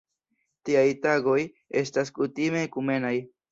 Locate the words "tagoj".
1.03-1.37